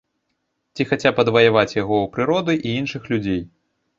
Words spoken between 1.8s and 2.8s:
яго ў прыроды і